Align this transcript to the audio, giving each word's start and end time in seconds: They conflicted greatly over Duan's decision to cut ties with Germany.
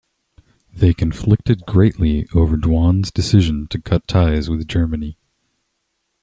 They 0.73 0.95
conflicted 0.95 1.67
greatly 1.67 2.27
over 2.33 2.57
Duan's 2.57 3.11
decision 3.11 3.67
to 3.67 3.79
cut 3.79 4.07
ties 4.07 4.49
with 4.49 4.67
Germany. 4.67 5.19